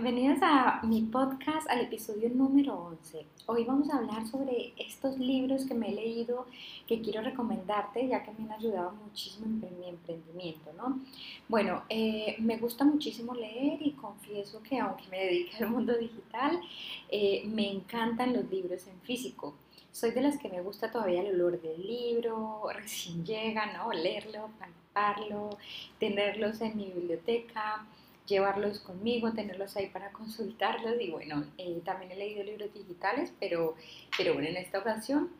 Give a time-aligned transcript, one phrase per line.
[0.00, 3.26] Bienvenidos a mi podcast, al episodio número 11.
[3.46, 6.46] Hoy vamos a hablar sobre estos libros que me he leído
[6.86, 11.00] que quiero recomendarte ya que me han ayudado muchísimo en mi emprendimiento, ¿no?
[11.48, 16.60] Bueno, eh, me gusta muchísimo leer y confieso que aunque me dedique al mundo digital,
[17.08, 19.56] eh, me encantan los libros en físico.
[19.90, 23.92] Soy de las que me gusta todavía el olor del libro, recién llega, ¿no?
[23.92, 25.58] Leerlo, palparlo,
[25.98, 27.84] tenerlos en mi biblioteca
[28.28, 33.74] llevarlos conmigo, tenerlos ahí para consultarlos y bueno, eh, también he leído libros digitales, pero,
[34.16, 35.30] pero bueno, en esta ocasión,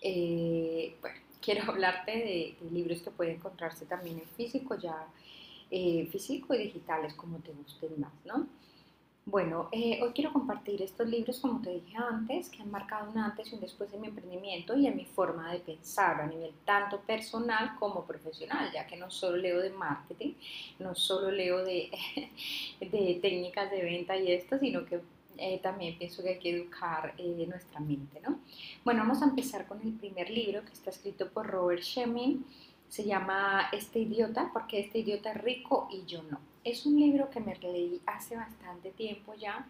[0.00, 5.06] eh, bueno, quiero hablarte de, libros que pueden encontrarse también en físico, ya
[5.70, 8.46] eh, físico y digitales, como te gusten más, ¿no?
[9.24, 13.16] Bueno, eh, hoy quiero compartir estos libros, como te dije antes, que han marcado un
[13.18, 16.52] antes y un después en mi emprendimiento y en mi forma de pensar a nivel
[16.64, 20.34] tanto personal como profesional, ya que no solo leo de marketing,
[20.80, 21.88] no solo leo de,
[22.80, 25.00] de técnicas de venta y esto, sino que
[25.38, 28.40] eh, también pienso que hay que educar eh, nuestra mente, ¿no?
[28.84, 32.44] Bueno, vamos a empezar con el primer libro que está escrito por Robert Shemin,
[32.88, 36.51] se llama Este idiota, porque este idiota es rico y yo no.
[36.64, 39.66] Es un libro que me leí hace bastante tiempo ya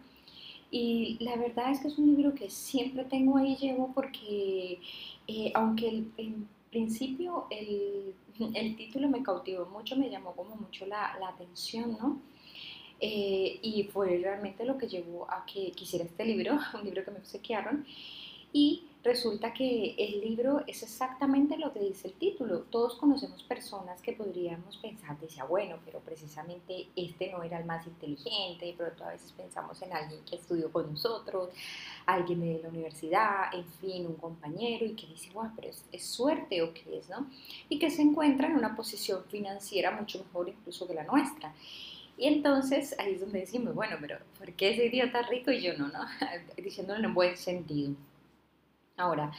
[0.73, 4.79] y la verdad es que es un libro que siempre tengo ahí llevo porque
[5.27, 11.95] eh, aunque en principio el, título me cautivó mucho, me llamó como mucho la, atención,
[12.01, 12.19] ¿no?
[12.99, 17.11] Eh, y fue realmente lo que llevó a que quisiera este libro, un libro que
[17.11, 17.85] me obsequiaron.
[18.53, 22.59] Y resulta que el libro es exactamente lo que dice el título.
[22.69, 27.85] Todos conocemos personas que podríamos pensar, decía, bueno, pero precisamente este no era el más
[27.85, 31.49] inteligente, pero a veces pensamos en alguien que estudió con nosotros,
[32.05, 36.61] alguien de la universidad, en fin, un compañero, y que dice, bueno, pero es, suerte
[36.61, 37.27] o qué es, ¿no?
[37.69, 41.53] Y que se encuentra en una posición financiera mucho mejor incluso que la nuestra.
[42.17, 45.75] Y entonces ahí es donde decimos, bueno, pero ¿por qué ese idiota rico y yo
[45.77, 46.05] no, no?
[46.63, 47.95] Diciéndolo en buen sentido.
[48.95, 49.31] Ahora,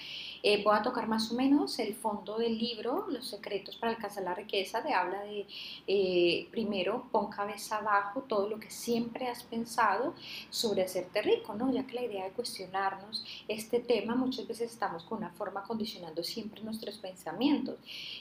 [0.42, 4.24] eh, voy a tocar más o menos el fondo del libro, Los secretos para alcanzar
[4.24, 5.46] la riqueza, de habla de,
[5.86, 10.14] eh, primero, pon cabeza abajo todo lo que siempre has pensado
[10.50, 11.72] sobre hacerte rico, ¿no?
[11.72, 16.24] Ya que la idea de cuestionarnos este tema, muchas veces estamos con una forma condicionando
[16.24, 17.76] siempre nuestros pensamientos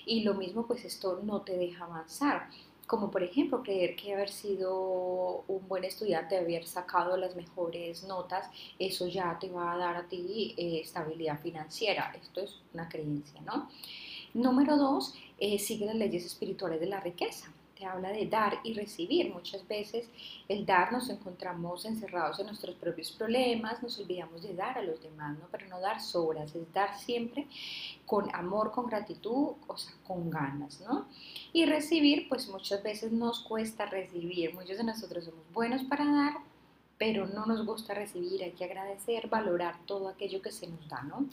[0.06, 2.48] y lo mismo, pues esto no te deja avanzar
[2.88, 8.50] como por ejemplo creer que haber sido un buen estudiante, haber sacado las mejores notas,
[8.78, 12.14] eso ya te va a dar a ti eh, estabilidad financiera.
[12.20, 13.70] Esto es una creencia, ¿no?
[14.34, 17.53] Número dos, eh, sigue las leyes espirituales de la riqueza
[17.86, 19.34] habla de dar y recibir.
[19.34, 20.10] Muchas veces
[20.48, 25.02] el dar nos encontramos encerrados en nuestros propios problemas, nos olvidamos de dar a los
[25.02, 25.48] demás, ¿no?
[25.52, 27.48] pero no dar sobras, es dar siempre
[28.06, 31.08] con amor, con gratitud, o sea, con ganas, ¿no?
[31.52, 36.34] Y recibir, pues muchas veces nos cuesta recibir, muchos de nosotros somos buenos para dar,
[36.98, 41.02] pero no nos gusta recibir, hay que agradecer, valorar todo aquello que se nos da,
[41.04, 41.28] ¿no?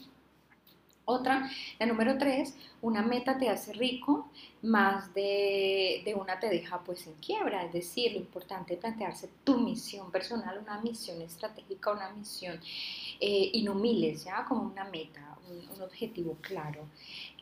[1.11, 4.29] Otra, la número tres, una meta te hace rico,
[4.61, 9.57] más de, una te deja pues en quiebra, es decir, lo importante es plantearse tu
[9.57, 12.57] misión personal, una misión estratégica, una misión
[13.19, 14.45] eh, y no miles, ¿ya?
[14.45, 16.87] Como una meta, un, objetivo claro.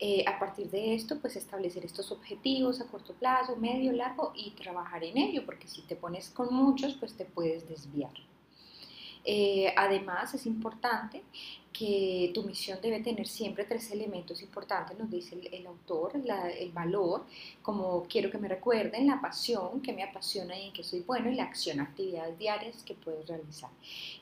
[0.00, 4.50] Eh, a partir de esto, pues establecer estos objetivos a corto plazo, medio, largo y
[4.50, 8.14] trabajar en ello, porque si te pones con muchos, pues te puedes desviar.
[9.24, 11.22] Eh, además, es importante
[11.72, 17.24] que tu misión debe tener siempre tres elementos importantes, nos dice el, autor, el valor,
[17.62, 21.30] como quiero que me recuerden, la pasión, que me apasiona y en que soy bueno,
[21.30, 23.70] y la acción, actividades diarias que puedo realizar.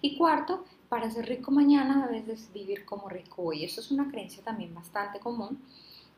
[0.02, 3.64] Y cuarto, para ser rico mañana debes vivir como rico hoy.
[3.64, 5.58] Eso es una creencia también bastante común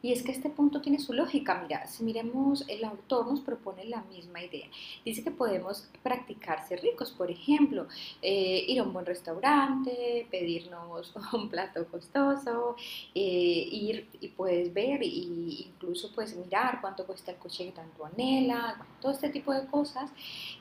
[0.02, 1.60] y es que este punto tiene su lógica.
[1.62, 4.66] Mira, si miremos, el autor nos propone la misma idea.
[5.04, 7.86] Dice que podemos practicar ser ricos, por ejemplo,
[8.22, 12.76] eh, ir a un buen restaurante, pedirnos un plato costoso,
[13.14, 18.04] eh, ir y puedes ver e incluso puedes mirar cuánto cuesta el coche que tanto
[18.04, 20.10] anhela, todo este tipo de cosas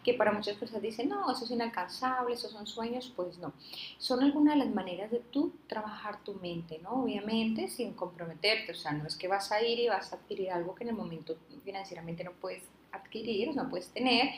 [0.03, 3.53] que para muchas personas dicen, no, eso es inalcanzable, esos son sueños, pues no.
[3.97, 7.03] Son algunas de las maneras de tú trabajar tu mente, ¿no?
[7.03, 10.51] Obviamente sin comprometerte, o sea, no es que vas a ir y vas a adquirir
[10.51, 14.31] algo que en el momento financieramente no puedes adquirir, no puedes tener,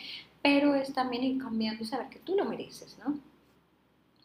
[0.44, 3.18] pero es también ir cambiando y saber que tú lo mereces, ¿no?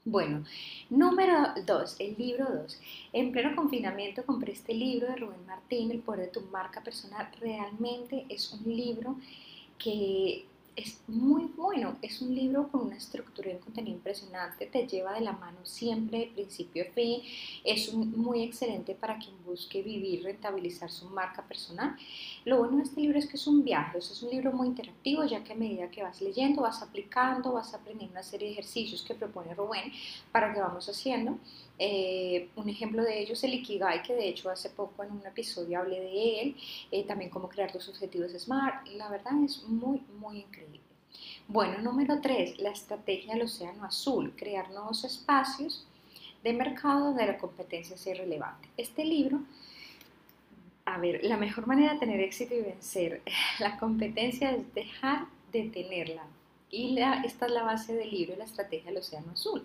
[0.05, 0.44] Bueno,
[0.91, 2.81] número dos, el libro dos.
[3.12, 7.29] En pleno confinamiento compré este libro de Rubén Martín, El poder de tu marca personal.
[7.41, 9.17] Realmente es un libro
[9.79, 14.87] que es muy bueno, es un libro con una estructura y un contenido impresionante, te
[14.87, 17.23] lleva de la mano siempre de principio a fin,
[17.64, 21.96] es muy excelente para quien busque vivir, rentabilizar su marca personal.
[22.44, 25.25] Lo bueno de este libro es que es un viaje, es un libro muy interactivo,
[25.25, 29.02] ya que a medida que vas leyendo, vas aplicando, vas aprendiendo una serie de ejercicios
[29.02, 29.90] que propone Rubén
[30.31, 31.38] para que vamos haciendo.
[31.78, 35.26] Eh, un ejemplo de ello es el Ikigai, que de hecho hace poco en un
[35.26, 36.56] episodio hablé de él,
[36.90, 40.66] eh, también cómo crear tus objetivos SMART, la verdad es muy, muy increíble.
[41.49, 45.87] Bueno, número 3, la estrategia del océano azul, crear nuevos espacios
[46.43, 48.69] de mercado donde la competencia sea relevante.
[48.77, 49.39] Este libro,
[50.85, 53.23] a ver, la mejor manera de tener éxito y vencer
[53.61, 56.25] la competencia es dejar de tenerla.
[56.69, 59.63] Y esta es la base del libro, la estrategia del océano azul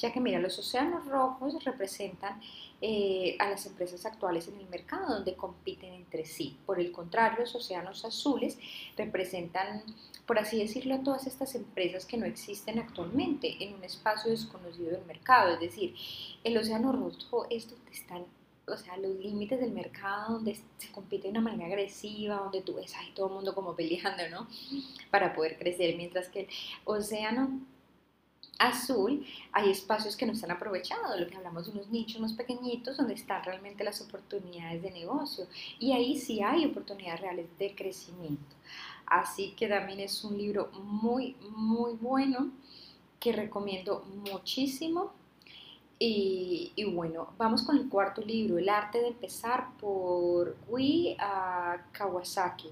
[0.00, 2.40] ya que mira, los océanos rojos representan
[2.80, 6.56] eh, a las empresas actuales en el mercado donde compiten entre sí.
[6.64, 8.58] Por el contrario, los océanos azules
[8.96, 9.82] representan,
[10.26, 14.92] por así decirlo, a todas estas empresas que no existen actualmente en un espacio desconocido
[14.92, 15.52] del mercado.
[15.54, 15.94] Es decir,
[16.44, 18.24] el océano rojo es donde están
[18.66, 22.74] o sea, los límites del mercado donde se compite de una manera agresiva, donde tú
[22.74, 24.46] ves ahí todo el mundo como peleando, ¿no?
[25.10, 26.48] Para poder crecer, mientras que el
[26.84, 27.60] océano
[28.60, 32.98] azul hay espacios que no están aprovechados, lo que hablamos de unos nichos más pequeñitos
[32.98, 35.46] donde están realmente las oportunidades de negocio
[35.78, 38.54] y ahí sí hay oportunidades reales de crecimiento.
[39.06, 42.52] Así que también es un libro muy, muy bueno
[43.18, 45.12] que recomiendo muchísimo
[46.02, 51.14] y, bueno, vamos con el cuarto libro, El arte de empezar por Gui
[51.92, 52.70] Kawasaki.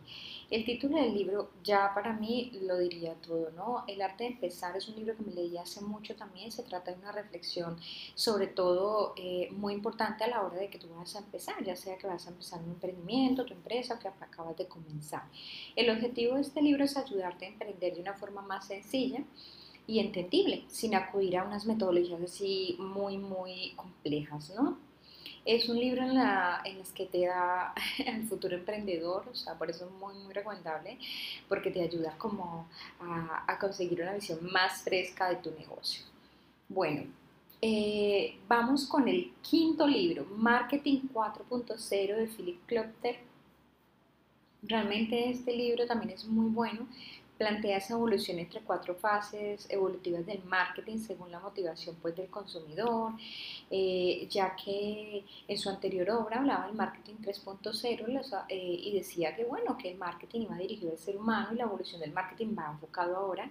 [0.50, 3.84] El título del libro ya para mí lo diría todo, ¿no?
[3.86, 6.90] El arte de empezar es un libro que me leí hace mucho también, se trata
[6.90, 7.76] de una reflexión
[8.14, 11.76] sobre todo eh, muy importante a la hora de que tú vas a empezar, ya
[11.76, 15.24] sea que vas a empezar un emprendimiento, tu empresa o que acabas de comenzar.
[15.76, 19.22] El objetivo de este libro es ayudarte a emprender de una forma más sencilla
[19.88, 24.78] y entendible, sin acudir a unas metodologías así muy, muy complejas, ¿no?
[25.46, 27.72] Es un libro en, la, en las que te da
[28.06, 30.98] al futuro emprendedor, o sea, por eso es muy, muy recomendable,
[31.48, 32.68] porque te ayuda como
[33.00, 36.04] a, a conseguir una visión más fresca de tu negocio.
[36.68, 37.04] Bueno,
[37.62, 43.20] eh, vamos con el quinto libro, Marketing 4.0 de Philip Klopter.
[44.62, 46.86] Realmente este libro también es muy bueno
[47.38, 53.12] plantea esa evolución entre cuatro fases evolutivas del marketing según la motivación pues, del consumidor,
[53.70, 59.44] eh, ya que en su anterior obra hablaba del marketing 3.0 eh, y decía que
[59.44, 62.72] bueno, que el marketing iba dirigido al ser humano y la evolución del marketing va
[62.72, 63.48] enfocado ahora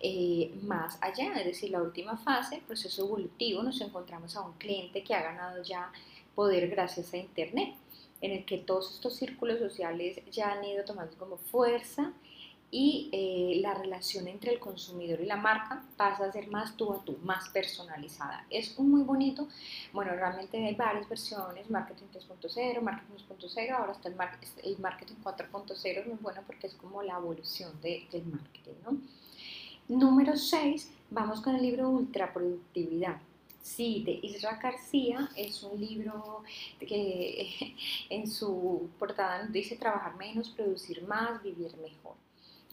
[0.00, 5.02] eh, más allá, es decir, la última fase, proceso evolutivo, nos encontramos a un cliente
[5.02, 5.90] que ha ganado ya
[6.34, 7.74] poder gracias a Internet
[8.20, 12.12] en el que todos estos círculos sociales ya han ido tomando como fuerza
[12.70, 16.92] y eh, la relación entre el consumidor y la marca pasa a ser más tú
[16.92, 18.44] a tú, más personalizada.
[18.50, 19.48] Es un muy bonito,
[19.92, 24.16] bueno, realmente hay varias versiones, marketing 3.0, marketing 2.0, ahora está el,
[24.64, 28.72] el marketing 4.0, es muy bueno porque es como la evolución de, del marketing.
[29.88, 33.20] Número 6, vamos con el libro Ultraproductividad.
[33.62, 36.42] Sí, de Isra García es un libro
[36.78, 37.74] que
[38.10, 42.14] en su portada dice trabajar menos, producir más, vivir mejor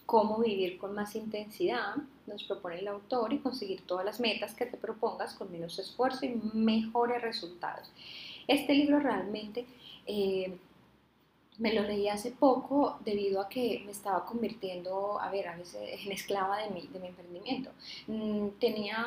[0.06, 1.96] cómo vivir con más intensidad,
[2.28, 6.26] nos propone el autor, y conseguir todas las metas que te propongas con menos esfuerzo
[6.26, 7.92] y mejores resultados.
[8.48, 9.66] Este libro realmente
[10.06, 10.58] eh,
[11.60, 16.04] me lo leí hace poco debido a que me estaba convirtiendo, a ver, a veces
[16.06, 17.72] en esclava de mi, de mi emprendimiento.
[18.08, 19.06] Mm, tenía,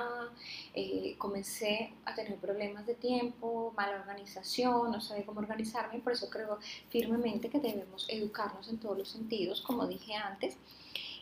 [0.75, 6.31] eh, comencé a tener problemas de tiempo, mala organización, no sabía cómo organizarme, por eso
[6.31, 10.57] creo firmemente que debemos educarnos en todos los sentidos, como dije antes,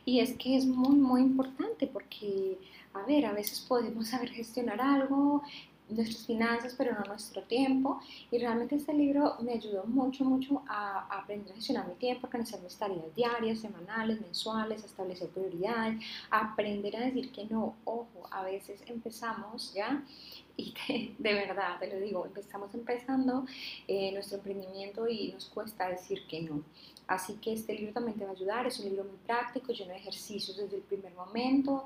[0.04, 2.58] y es que es muy, muy importante porque,
[2.92, 5.42] a ver, a veces podemos saber gestionar algo,
[5.88, 8.00] nuestras finanzas, pero no nuestro tiempo.
[8.30, 12.28] Y realmente este libro me ayudó mucho, mucho a, aprender a gestionar mi tiempo, a
[12.28, 17.74] organizar mis tareas diarias, semanales, mensuales, a establecer prioridades, a aprender a decir que no.
[17.84, 20.02] Ojo, a veces empezamos ya
[20.56, 20.72] y
[21.18, 23.44] de verdad, te lo digo, estamos empezando
[23.88, 26.62] eh, nuestro emprendimiento y nos cuesta decir que no.
[27.06, 29.90] Así que este libro también te va a ayudar, es un libro muy práctico, lleno
[29.90, 31.84] de ejercicios desde el primer momento,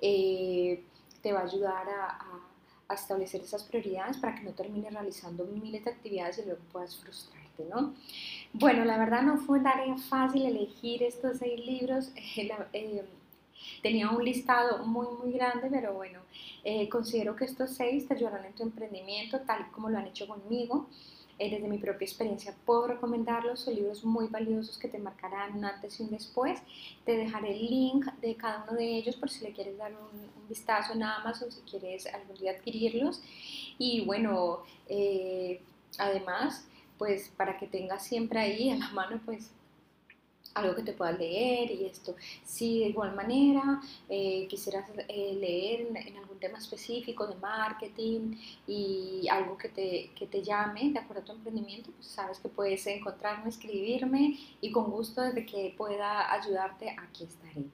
[0.00, 0.82] eh,
[1.22, 2.40] te va a ayudar a, a,
[2.94, 7.64] establecer esas prioridades para que no termines realizando miles de actividades y luego puedas frustrarte,
[7.64, 7.94] ¿no?
[8.52, 12.12] Bueno, la verdad no fue tarea fácil elegir estos seis libros.
[12.72, 13.04] Eh,
[13.82, 16.20] tenía un listado muy, muy grande, pero bueno,
[16.64, 20.26] eh, considero que estos seis te ayudarán en tu emprendimiento, tal como lo han hecho
[20.28, 20.88] conmigo.
[21.38, 26.00] Desde mi propia experiencia puedo recomendarlos, son libros muy valiosos que te marcarán un antes
[26.00, 26.60] y un después.
[27.04, 30.48] Te dejaré el link de cada uno de ellos por si le quieres dar un,
[30.48, 33.20] vistazo en Amazon, si quieres algún día adquirirlos.
[33.78, 35.60] Y bueno, eh,
[35.98, 36.66] además,
[36.96, 39.50] pues para que tengas siempre ahí a la mano, pues
[40.58, 42.14] algo que te puedas leer y esto.
[42.44, 48.36] Si de igual manera eh, quisieras eh, leer en, algún tema específico de marketing
[48.66, 52.48] y algo que te, que te llame de acuerdo a tu emprendimiento, pues sabes que
[52.48, 57.64] puedes encontrarme, escribirme y con gusto desde que pueda ayudarte aquí estaré.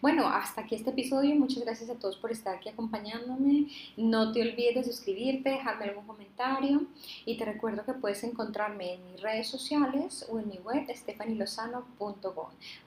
[0.00, 1.34] Bueno, hasta aquí este episodio.
[1.36, 3.68] Muchas gracias a todos por estar aquí acompañándome.
[3.96, 6.86] No te olvides de suscribirte, dejarme algún comentario
[7.24, 10.86] y te recuerdo que puedes encontrarme en mis redes sociales o en mi web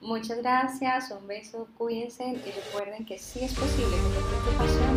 [0.00, 3.96] Muchas gracias, un beso, cuídense y recuerden que sí es posible.
[3.96, 4.94] que tu pasión